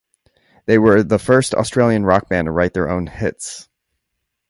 [0.65, 3.69] They were the first Australian rock band to write their own hits.